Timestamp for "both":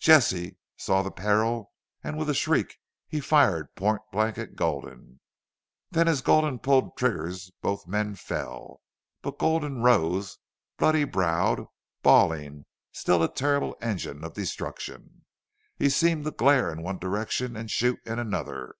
7.62-7.86